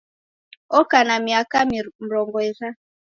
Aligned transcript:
Oka 0.79 0.99
na 1.07 1.15
miaka 1.25 1.57
mrongo 2.03 2.37
irandadu 2.49 2.79